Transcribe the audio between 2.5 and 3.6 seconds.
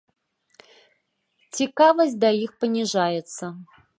паніжаецца.